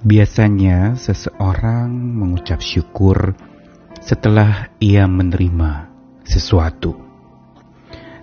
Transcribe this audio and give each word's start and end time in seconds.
Biasanya 0.00 0.96
seseorang 0.96 1.92
mengucap 1.92 2.64
syukur 2.64 3.36
setelah 4.00 4.72
ia 4.80 5.04
menerima 5.04 5.92
sesuatu. 6.24 6.96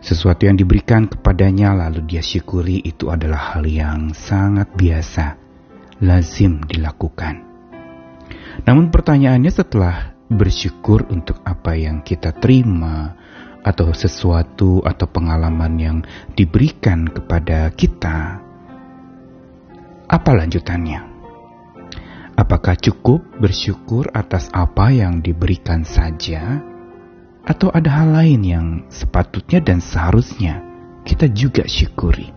Sesuatu 0.02 0.50
yang 0.50 0.58
diberikan 0.58 1.06
kepadanya 1.06 1.78
lalu 1.78 2.02
dia 2.10 2.26
syukuri 2.26 2.82
itu 2.82 3.14
adalah 3.14 3.54
hal 3.54 3.70
yang 3.70 4.10
sangat 4.18 4.74
biasa, 4.74 5.38
lazim 6.02 6.66
dilakukan. 6.66 7.46
Namun 8.66 8.90
pertanyaannya 8.90 9.54
setelah 9.54 10.18
bersyukur 10.34 11.06
untuk 11.14 11.46
apa 11.46 11.78
yang 11.78 12.02
kita 12.02 12.34
terima 12.42 13.14
atau 13.62 13.94
sesuatu 13.94 14.82
atau 14.82 15.06
pengalaman 15.06 15.74
yang 15.78 15.98
diberikan 16.34 17.06
kepada 17.06 17.70
kita, 17.70 18.42
apa 20.10 20.32
lanjutannya? 20.34 21.17
Apakah 22.38 22.78
cukup 22.78 23.26
bersyukur 23.42 24.14
atas 24.14 24.54
apa 24.54 24.94
yang 24.94 25.26
diberikan 25.26 25.82
saja, 25.82 26.62
atau 27.42 27.74
ada 27.74 27.90
hal 27.90 28.14
lain 28.14 28.42
yang 28.46 28.68
sepatutnya 28.94 29.58
dan 29.58 29.82
seharusnya 29.82 30.62
kita 31.02 31.34
juga 31.34 31.66
syukuri? 31.66 32.30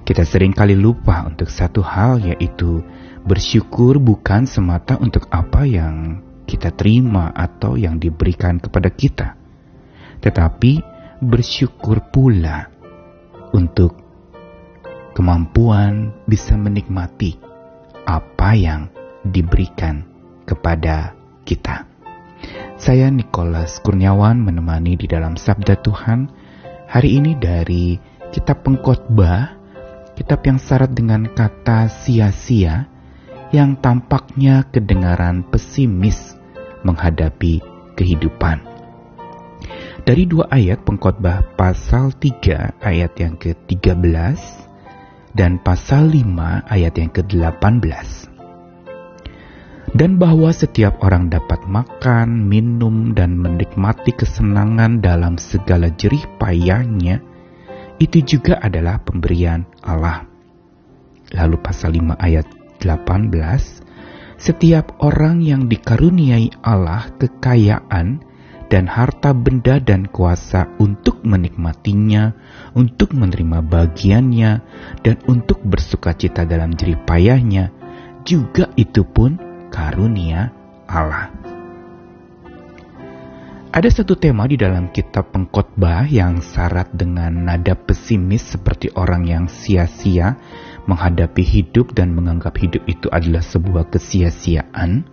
Kita 0.00 0.24
sering 0.24 0.56
kali 0.56 0.80
lupa 0.80 1.28
untuk 1.28 1.52
satu 1.52 1.84
hal, 1.84 2.24
yaitu 2.24 2.80
bersyukur 3.28 4.00
bukan 4.00 4.48
semata 4.48 4.96
untuk 4.96 5.28
apa 5.28 5.68
yang 5.68 6.24
kita 6.48 6.72
terima 6.72 7.36
atau 7.36 7.76
yang 7.76 8.00
diberikan 8.00 8.56
kepada 8.56 8.88
kita, 8.88 9.36
tetapi 10.24 10.80
bersyukur 11.20 12.00
pula 12.08 12.72
untuk 13.52 13.92
kemampuan 15.12 16.16
bisa 16.24 16.56
menikmati 16.56 17.49
apa 18.10 18.58
yang 18.58 18.90
diberikan 19.22 20.02
kepada 20.42 21.14
kita. 21.46 21.86
Saya 22.74 23.06
Nicholas 23.12 23.78
Kurniawan 23.78 24.42
menemani 24.42 24.98
di 24.98 25.06
dalam 25.06 25.38
Sabda 25.38 25.78
Tuhan 25.78 26.26
hari 26.90 27.22
ini 27.22 27.38
dari 27.38 27.94
Kitab 28.34 28.66
Pengkhotbah, 28.66 29.54
kitab 30.18 30.42
yang 30.42 30.58
syarat 30.58 30.90
dengan 30.90 31.30
kata 31.30 31.86
sia-sia 31.86 32.90
yang 33.54 33.78
tampaknya 33.78 34.66
kedengaran 34.70 35.46
pesimis 35.46 36.34
menghadapi 36.82 37.62
kehidupan. 37.94 38.64
Dari 40.00 40.24
dua 40.24 40.48
ayat 40.48 40.80
pengkhotbah 40.88 41.44
pasal 41.60 42.16
3 42.16 42.80
ayat 42.80 43.12
yang 43.20 43.36
ke-13 43.36 44.69
dan 45.34 45.62
pasal 45.62 46.10
5 46.10 46.66
ayat 46.66 46.94
yang 46.98 47.10
ke-18. 47.14 48.30
Dan 49.90 50.22
bahwa 50.22 50.54
setiap 50.54 51.02
orang 51.02 51.26
dapat 51.26 51.66
makan, 51.66 52.46
minum, 52.46 53.10
dan 53.10 53.34
menikmati 53.34 54.14
kesenangan 54.14 55.02
dalam 55.02 55.34
segala 55.34 55.90
jerih 55.90 56.22
payahnya, 56.38 57.18
itu 57.98 58.22
juga 58.22 58.62
adalah 58.62 59.02
pemberian 59.02 59.66
Allah. 59.82 60.30
Lalu 61.34 61.56
pasal 61.58 61.98
5 61.98 62.14
ayat 62.22 62.46
18, 62.78 64.38
setiap 64.40 64.94
orang 65.02 65.42
yang 65.42 65.66
dikaruniai 65.66 66.54
Allah 66.62 67.10
kekayaan 67.18 68.29
dan 68.70 68.86
harta 68.86 69.34
benda 69.34 69.82
dan 69.82 70.06
kuasa 70.06 70.70
untuk 70.78 71.26
menikmatinya, 71.26 72.32
untuk 72.78 73.12
menerima 73.12 73.66
bagiannya, 73.66 74.52
dan 75.02 75.16
untuk 75.26 75.58
bersuka 75.66 76.14
cita 76.14 76.46
dalam 76.46 76.78
jerih 76.78 77.02
payahnya, 77.02 77.74
juga 78.22 78.70
itu 78.78 79.02
pun 79.02 79.36
karunia 79.74 80.54
Allah. 80.86 81.34
Ada 83.70 84.02
satu 84.02 84.18
tema 84.18 84.50
di 84.50 84.58
dalam 84.58 84.90
kitab 84.90 85.30
pengkhotbah 85.30 86.02
yang 86.10 86.42
syarat 86.42 86.90
dengan 86.90 87.46
nada 87.46 87.78
pesimis 87.78 88.58
seperti 88.58 88.90
orang 88.98 89.30
yang 89.30 89.44
sia-sia 89.46 90.34
menghadapi 90.90 91.38
hidup 91.46 91.94
dan 91.94 92.10
menganggap 92.10 92.58
hidup 92.58 92.82
itu 92.90 93.06
adalah 93.14 93.42
sebuah 93.46 93.94
kesia-siaan, 93.94 95.06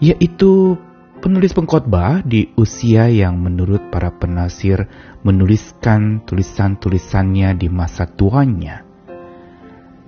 yaitu 0.00 0.80
Penulis 1.22 1.54
pengkhotbah 1.54 2.26
di 2.26 2.50
usia 2.58 3.06
yang 3.06 3.38
menurut 3.38 3.94
para 3.94 4.10
penasir 4.10 4.90
menuliskan 5.22 6.26
tulisan-tulisannya 6.26 7.54
di 7.54 7.70
masa 7.70 8.10
tuanya. 8.10 8.82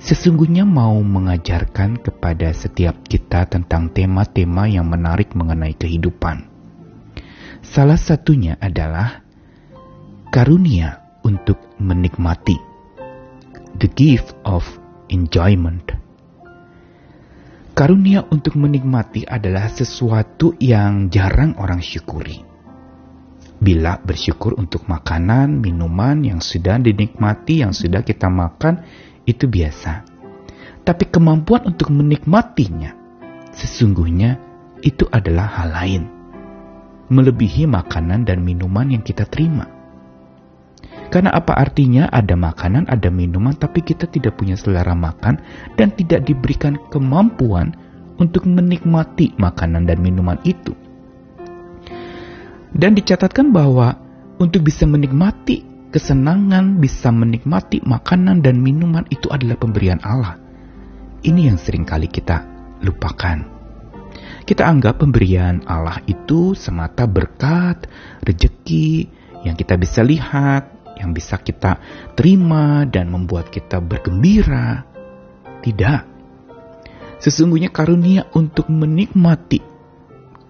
Sesungguhnya 0.03 0.67
mau 0.67 0.99
mengajarkan 0.99 2.03
kepada 2.03 2.51
setiap 2.51 3.07
kita 3.07 3.47
tentang 3.47 3.95
tema-tema 3.95 4.67
yang 4.67 4.91
menarik 4.91 5.39
mengenai 5.39 5.79
kehidupan. 5.79 6.51
Salah 7.63 7.95
satunya 7.95 8.59
adalah 8.59 9.23
karunia 10.35 10.99
untuk 11.23 11.63
menikmati. 11.79 12.59
The 13.79 13.87
gift 13.87 14.35
of 14.43 14.67
enjoyment. 15.15 15.95
Karunia 17.75 18.23
untuk 18.31 18.55
menikmati 18.55 19.27
adalah 19.27 19.67
sesuatu 19.67 20.55
yang 20.63 21.11
jarang 21.11 21.59
orang 21.59 21.83
syukuri. 21.83 22.47
Bila 23.59 23.99
bersyukur 23.99 24.55
untuk 24.55 24.87
makanan, 24.87 25.59
minuman 25.59 26.23
yang 26.23 26.39
sudah 26.39 26.79
dinikmati, 26.79 27.67
yang 27.67 27.75
sudah 27.75 28.07
kita 28.07 28.31
makan, 28.31 28.79
itu 29.27 29.51
biasa. 29.51 30.07
Tapi 30.87 31.05
kemampuan 31.11 31.67
untuk 31.67 31.91
menikmatinya, 31.91 32.95
sesungguhnya 33.51 34.39
itu 34.87 35.11
adalah 35.11 35.59
hal 35.59 35.75
lain. 35.75 36.03
Melebihi 37.11 37.67
makanan 37.67 38.23
dan 38.23 38.47
minuman 38.47 38.87
yang 38.95 39.03
kita 39.03 39.27
terima. 39.27 39.74
Karena 41.15 41.31
apa 41.31 41.55
artinya 41.55 42.11
ada 42.11 42.35
makanan, 42.35 42.91
ada 42.91 43.07
minuman, 43.07 43.55
tapi 43.55 43.87
kita 43.87 44.11
tidak 44.11 44.35
punya 44.35 44.59
selera 44.59 44.99
makan 44.99 45.39
dan 45.79 45.95
tidak 45.95 46.27
diberikan 46.27 46.75
kemampuan 46.91 47.71
untuk 48.19 48.51
menikmati 48.51 49.31
makanan 49.39 49.87
dan 49.87 50.03
minuman 50.03 50.43
itu. 50.43 50.75
Dan 52.75 52.99
dicatatkan 52.99 53.55
bahwa 53.55 53.95
untuk 54.43 54.67
bisa 54.67 54.91
menikmati 54.91 55.63
kesenangan, 55.95 56.83
bisa 56.83 57.15
menikmati 57.15 57.79
makanan 57.87 58.43
dan 58.43 58.59
minuman 58.59 59.07
itu 59.07 59.31
adalah 59.31 59.55
pemberian 59.55 60.03
Allah. 60.03 60.35
Ini 61.23 61.55
yang 61.55 61.63
sering 61.63 61.87
kali 61.87 62.11
kita 62.11 62.43
lupakan. 62.83 63.55
Kita 64.43 64.67
anggap 64.67 64.99
pemberian 64.99 65.63
Allah 65.71 66.03
itu 66.11 66.59
semata 66.59 67.07
berkat, 67.07 67.87
rejeki 68.27 69.07
yang 69.47 69.55
kita 69.55 69.79
bisa 69.79 70.03
lihat, 70.03 70.74
yang 71.05 71.13
bisa 71.13 71.37
kita 71.37 71.77
terima 72.17 72.89
dan 72.89 73.13
membuat 73.13 73.53
kita 73.53 73.85
bergembira. 73.85 74.89
Tidak. 75.61 76.01
Sesungguhnya 77.21 77.69
karunia 77.69 78.29
untuk 78.33 78.73
menikmati 78.73 79.75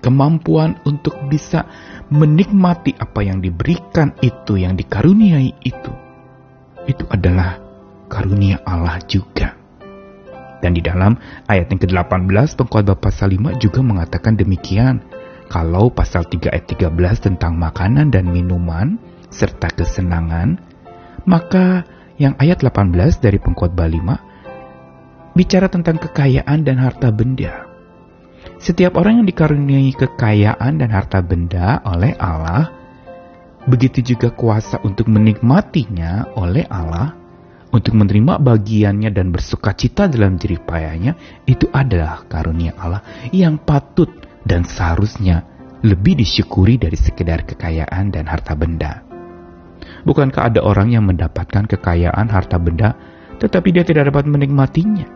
kemampuan 0.04 0.76
untuk 0.84 1.16
bisa 1.32 1.64
menikmati 2.12 2.92
apa 2.92 3.24
yang 3.24 3.40
diberikan 3.40 4.12
itu, 4.20 4.60
yang 4.60 4.76
dikaruniai 4.76 5.56
itu, 5.64 5.92
itu 6.84 7.08
adalah 7.08 7.56
karunia 8.12 8.60
Allah 8.68 9.00
juga. 9.08 9.56
Dan 10.60 10.76
di 10.76 10.84
dalam 10.84 11.16
ayat 11.48 11.72
yang 11.72 11.80
ke-18 11.80 12.56
pengkhotbah 12.56 13.00
pasal 13.00 13.32
5 13.32 13.56
juga 13.56 13.80
mengatakan 13.80 14.36
demikian. 14.36 15.00
Kalau 15.48 15.92
pasal 15.92 16.24
3 16.24 16.52
ayat 16.52 16.68
13 16.68 17.20
tentang 17.20 17.56
makanan 17.56 18.08
dan 18.08 18.28
minuman, 18.32 18.96
serta 19.34 19.66
kesenangan, 19.74 20.62
maka 21.26 21.82
yang 22.14 22.38
ayat 22.38 22.62
18 22.62 23.18
dari 23.18 23.42
pengkhotbah 23.42 23.90
5 23.90 25.34
bicara 25.34 25.66
tentang 25.66 25.98
kekayaan 25.98 26.62
dan 26.62 26.78
harta 26.78 27.10
benda. 27.10 27.66
Setiap 28.62 28.94
orang 28.96 29.20
yang 29.20 29.26
dikaruniai 29.26 29.92
kekayaan 29.98 30.78
dan 30.78 30.90
harta 30.94 31.18
benda 31.20 31.82
oleh 31.82 32.14
Allah, 32.14 32.70
begitu 33.66 34.14
juga 34.14 34.30
kuasa 34.30 34.78
untuk 34.86 35.10
menikmatinya 35.10 36.32
oleh 36.38 36.62
Allah, 36.70 37.18
untuk 37.74 37.98
menerima 37.98 38.38
bagiannya 38.38 39.10
dan 39.10 39.34
bersuka 39.34 39.74
cita 39.74 40.06
dalam 40.06 40.38
jerih 40.38 40.62
payahnya, 40.62 41.18
itu 41.50 41.66
adalah 41.74 42.22
karunia 42.30 42.78
Allah 42.78 43.02
yang 43.34 43.58
patut 43.58 44.08
dan 44.46 44.62
seharusnya 44.62 45.42
lebih 45.82 46.16
disyukuri 46.22 46.78
dari 46.78 46.96
sekedar 46.96 47.42
kekayaan 47.44 48.14
dan 48.14 48.30
harta 48.30 48.54
benda. 48.54 49.13
Bukankah 50.04 50.52
ada 50.52 50.60
orang 50.60 50.92
yang 50.92 51.08
mendapatkan 51.08 51.64
kekayaan 51.64 52.28
harta 52.28 52.60
benda, 52.60 52.92
tetapi 53.40 53.72
dia 53.72 53.84
tidak 53.84 54.12
dapat 54.12 54.28
menikmatinya? 54.28 55.08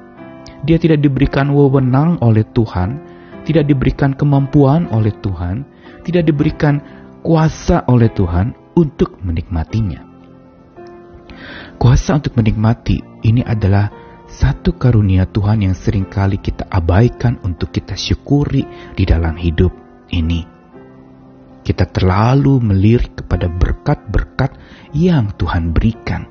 Dia 0.64 0.80
tidak 0.80 1.04
diberikan 1.04 1.52
wewenang 1.52 2.18
oleh 2.24 2.42
Tuhan, 2.56 2.98
tidak 3.44 3.68
diberikan 3.68 4.16
kemampuan 4.16 4.88
oleh 4.90 5.12
Tuhan, 5.20 5.62
tidak 6.02 6.24
diberikan 6.24 6.80
kuasa 7.20 7.84
oleh 7.86 8.08
Tuhan 8.10 8.56
untuk 8.74 9.20
menikmatinya. 9.20 10.08
Kuasa 11.78 12.18
untuk 12.18 12.34
menikmati 12.34 12.98
ini 13.22 13.44
adalah 13.46 13.92
satu 14.28 14.76
karunia 14.76 15.24
Tuhan 15.30 15.64
yang 15.64 15.76
sering 15.78 16.04
kali 16.10 16.42
kita 16.42 16.66
abaikan 16.68 17.38
untuk 17.46 17.70
kita 17.70 17.94
syukuri 17.94 18.66
di 18.92 19.04
dalam 19.06 19.38
hidup 19.38 19.70
ini. 20.10 20.57
Kita 21.62 21.84
terlalu 21.88 22.60
melirik 22.64 23.24
kepada 23.24 23.50
berkat-berkat 23.50 24.56
yang 24.96 25.36
Tuhan 25.36 25.76
berikan. 25.76 26.26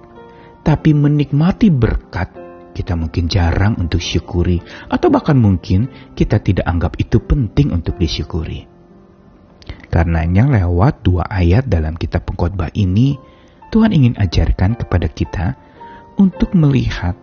Tapi 0.66 0.92
menikmati 0.92 1.72
berkat, 1.72 2.34
kita 2.74 2.94
mungkin 2.94 3.30
jarang 3.32 3.78
untuk 3.80 4.02
syukuri. 4.02 4.60
Atau 4.90 5.14
bahkan 5.14 5.38
mungkin 5.38 6.14
kita 6.18 6.42
tidak 6.42 6.66
anggap 6.66 6.98
itu 7.00 7.22
penting 7.24 7.72
untuk 7.72 7.96
disyukuri. 7.96 8.66
Karenanya 9.88 10.46
lewat 10.52 11.02
dua 11.02 11.24
ayat 11.26 11.66
dalam 11.72 11.96
kitab 11.96 12.28
pengkhotbah 12.28 12.70
ini, 12.76 13.16
Tuhan 13.72 13.96
ingin 13.96 14.20
ajarkan 14.20 14.76
kepada 14.80 15.08
kita 15.08 15.56
untuk 16.20 16.56
melihat 16.56 17.16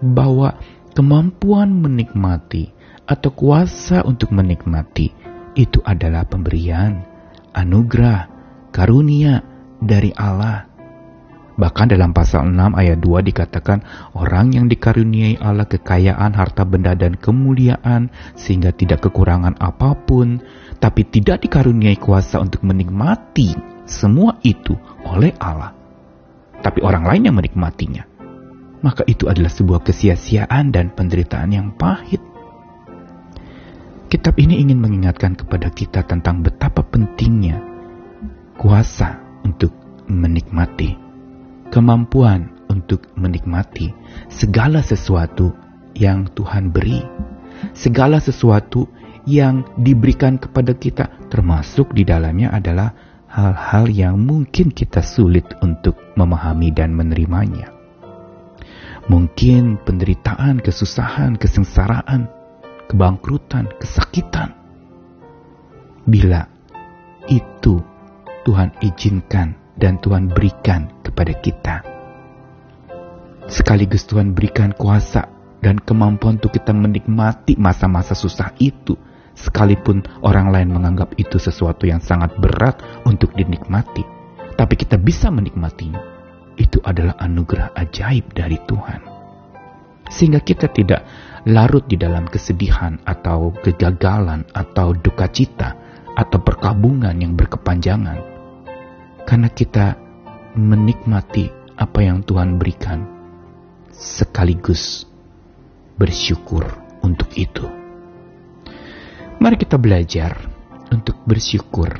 bahwa 0.00 0.54
kemampuan 0.94 1.74
menikmati 1.74 2.70
atau 3.04 3.30
kuasa 3.34 4.06
untuk 4.06 4.32
menikmati 4.32 5.10
itu 5.54 5.78
adalah 5.84 6.26
pemberian, 6.26 7.13
anugerah, 7.54 8.28
karunia 8.74 9.40
dari 9.80 10.10
Allah. 10.12 10.66
Bahkan 11.54 11.94
dalam 11.94 12.10
pasal 12.10 12.50
6 12.50 12.74
ayat 12.74 12.98
2 12.98 13.30
dikatakan 13.30 13.78
orang 14.18 14.58
yang 14.58 14.66
dikaruniai 14.66 15.38
Allah 15.38 15.70
kekayaan 15.70 16.34
harta 16.34 16.66
benda 16.66 16.98
dan 16.98 17.14
kemuliaan 17.14 18.10
sehingga 18.34 18.74
tidak 18.74 19.06
kekurangan 19.06 19.54
apa 19.62 19.94
pun 19.94 20.42
tapi 20.82 21.06
tidak 21.06 21.46
dikaruniai 21.46 21.94
kuasa 21.94 22.42
untuk 22.42 22.66
menikmati 22.66 23.54
semua 23.86 24.34
itu 24.42 24.74
oleh 25.06 25.30
Allah. 25.38 25.70
Tapi 26.58 26.82
orang 26.82 27.06
lain 27.06 27.30
yang 27.30 27.38
menikmatinya 27.38 28.14
maka 28.84 29.00
itu 29.08 29.24
adalah 29.32 29.48
sebuah 29.48 29.80
kesia-siaan 29.80 30.68
dan 30.68 30.92
penderitaan 30.92 31.56
yang 31.56 31.68
pahit. 31.72 32.20
Kitab 34.14 34.38
ini 34.38 34.62
ingin 34.62 34.78
mengingatkan 34.78 35.34
kepada 35.34 35.74
kita 35.74 36.06
tentang 36.06 36.38
betapa 36.38 36.86
pentingnya 36.86 37.58
kuasa 38.54 39.18
untuk 39.42 39.74
menikmati, 40.06 40.94
kemampuan 41.74 42.46
untuk 42.70 43.10
menikmati 43.18 43.90
segala 44.30 44.86
sesuatu 44.86 45.50
yang 45.98 46.30
Tuhan 46.30 46.70
beri, 46.70 47.02
segala 47.74 48.22
sesuatu 48.22 48.86
yang 49.26 49.66
diberikan 49.82 50.38
kepada 50.38 50.78
kita, 50.78 51.10
termasuk 51.26 51.90
di 51.90 52.06
dalamnya 52.06 52.54
adalah 52.54 52.94
hal-hal 53.26 53.90
yang 53.90 54.14
mungkin 54.22 54.70
kita 54.70 55.02
sulit 55.02 55.58
untuk 55.58 55.98
memahami 56.14 56.70
dan 56.70 56.94
menerimanya. 56.94 57.66
Mungkin 59.10 59.82
penderitaan, 59.82 60.62
kesusahan, 60.62 61.34
kesengsaraan, 61.34 62.43
kebangkrutan, 62.90 63.68
kesakitan. 63.80 64.52
Bila 66.04 66.44
itu 67.32 67.80
Tuhan 68.44 68.76
izinkan 68.84 69.56
dan 69.80 69.96
Tuhan 69.98 70.28
berikan 70.28 70.92
kepada 71.00 71.32
kita. 71.40 71.76
Sekaligus 73.48 74.04
Tuhan 74.08 74.32
berikan 74.32 74.72
kuasa 74.72 75.28
dan 75.64 75.80
kemampuan 75.80 76.36
untuk 76.36 76.52
kita 76.52 76.76
menikmati 76.76 77.56
masa-masa 77.56 78.12
susah 78.12 78.52
itu, 78.60 78.96
sekalipun 79.32 80.04
orang 80.20 80.52
lain 80.52 80.68
menganggap 80.72 81.16
itu 81.16 81.40
sesuatu 81.40 81.88
yang 81.88 82.04
sangat 82.04 82.36
berat 82.36 82.80
untuk 83.08 83.32
dinikmati. 83.32 84.04
Tapi 84.54 84.74
kita 84.76 85.00
bisa 85.00 85.32
menikmatinya 85.32 86.00
itu 86.60 86.78
adalah 86.84 87.18
anugerah 87.18 87.74
ajaib 87.74 88.30
dari 88.36 88.60
Tuhan. 88.68 89.13
Sehingga 90.08 90.40
kita 90.44 90.68
tidak 90.70 91.04
larut 91.44 91.84
di 91.84 92.00
dalam 92.00 92.24
kesedihan 92.28 93.00
atau 93.04 93.52
kegagalan 93.60 94.48
atau 94.52 94.96
duka 94.96 95.28
cita 95.28 95.76
atau 96.14 96.38
perkabungan 96.40 97.14
yang 97.18 97.36
berkepanjangan. 97.36 98.18
Karena 99.24 99.48
kita 99.50 99.96
menikmati 100.54 101.50
apa 101.74 102.00
yang 102.00 102.22
Tuhan 102.22 102.56
berikan 102.56 103.02
sekaligus 103.90 105.06
bersyukur 105.98 106.66
untuk 107.02 107.30
itu. 107.34 107.66
Mari 109.38 109.56
kita 109.58 109.76
belajar 109.76 110.38
untuk 110.90 111.18
bersyukur 111.26 111.90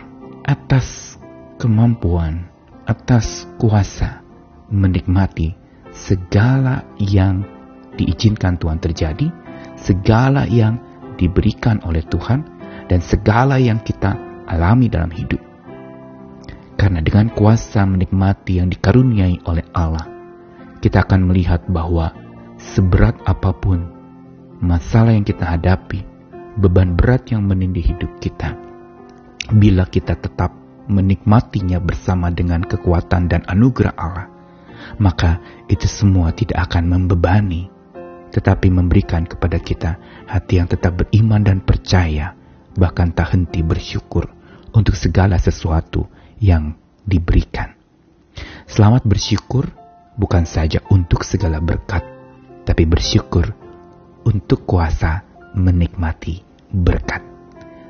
atas 0.47 1.19
kemampuan, 1.59 2.47
atas 2.87 3.45
kuasa, 3.59 4.23
menikmati 4.71 5.55
segala 5.95 6.83
yang 6.99 7.47
diizinkan 7.99 8.59
Tuhan 8.59 8.79
terjadi, 8.83 9.29
segala 9.79 10.47
yang 10.47 10.79
diberikan 11.19 11.83
oleh 11.87 12.03
Tuhan, 12.07 12.47
dan 12.91 13.01
segala 13.01 13.57
yang 13.57 13.81
kita 13.81 14.19
alami 14.45 14.93
dalam 14.93 15.11
hidup. 15.11 15.41
Karena 16.75 17.01
dengan 17.01 17.33
kuasa 17.33 17.87
menikmati 17.87 18.61
yang 18.61 18.69
dikaruniai 18.69 19.41
oleh 19.47 19.65
Allah, 19.73 20.05
kita 20.83 21.07
akan 21.07 21.31
melihat 21.31 21.65
bahwa 21.71 22.13
seberat 22.61 23.17
apa 23.25 23.57
pun 23.57 23.89
masalah 24.61 25.15
yang 25.17 25.25
kita 25.25 25.49
hadapi, 25.49 26.05
beban 26.61 26.99
berat 26.99 27.31
yang 27.33 27.47
menindih 27.47 27.95
hidup 27.95 28.11
kita, 28.21 28.59
bila 29.55 29.89
kita 29.89 30.19
tetap 30.19 30.53
menikmatinya 30.85 31.81
bersama 31.81 32.29
dengan 32.29 32.61
kekuatan 32.61 33.33
dan 33.33 33.41
anugerah 33.49 33.95
Allah, 33.97 34.29
maka 35.01 35.41
itu 35.73 35.89
semua 35.89 36.37
tidak 36.37 36.69
akan 36.69 36.85
membebani, 36.91 37.74
tetapi 38.35 38.67
memberikan 38.67 39.23
kepada 39.23 39.63
kita 39.63 39.95
hati 40.27 40.59
yang 40.59 40.67
tetap 40.67 40.99
beriman 40.99 41.47
dan 41.47 41.63
percaya, 41.63 42.35
bahkan 42.75 43.15
tak 43.15 43.31
henti 43.31 43.63
bersyukur 43.63 44.27
untuk 44.75 44.99
segala 44.99 45.39
sesuatu 45.39 46.11
yang 46.43 46.75
diberikan. 47.07 47.79
Selamat 48.67 49.07
bersyukur 49.07 49.71
bukan 50.19 50.43
saja 50.51 50.83
untuk 50.91 51.23
segala 51.23 51.63
berkat, 51.63 52.03
tapi 52.67 52.83
bersyukur 52.83 53.55
untuk 54.27 54.67
kuasa 54.67 55.23
menikmati 55.55 56.43
berkat. 56.75 57.23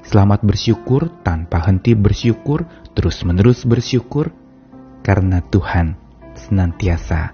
Selamat 0.05 0.45
bersyukur 0.45 1.09
tanpa 1.25 1.65
henti 1.65 1.97
bersyukur, 1.97 2.69
terus-menerus 2.93 3.65
bersyukur, 3.65 4.29
karena 5.01 5.41
Tuhan 5.41 5.97
senantiasa 6.37 7.33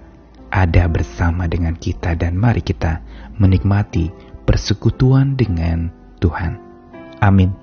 ada 0.60 0.84
bersama 0.92 1.48
dengan 1.48 1.72
kita 1.72 2.12
dan 2.12 2.36
mari 2.36 2.60
kita 2.60 3.00
menikmati 3.40 4.12
persekutuan 4.44 5.32
dengan 5.40 5.88
Tuhan. 6.20 6.60
Amin. 7.24 7.59